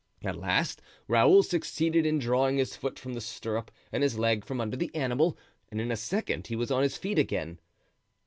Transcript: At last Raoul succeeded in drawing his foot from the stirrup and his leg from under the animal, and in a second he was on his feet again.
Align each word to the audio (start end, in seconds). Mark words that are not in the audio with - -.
At 0.23 0.35
last 0.35 0.81
Raoul 1.07 1.43
succeeded 1.43 2.07
in 2.07 2.17
drawing 2.17 2.57
his 2.57 2.75
foot 2.75 2.97
from 2.97 3.13
the 3.13 3.21
stirrup 3.21 3.69
and 3.93 4.01
his 4.01 4.17
leg 4.17 4.43
from 4.43 4.59
under 4.59 4.75
the 4.75 4.89
animal, 4.95 5.37
and 5.69 5.79
in 5.79 5.91
a 5.91 5.95
second 5.95 6.47
he 6.47 6.55
was 6.55 6.71
on 6.71 6.81
his 6.81 6.97
feet 6.97 7.19
again. 7.19 7.59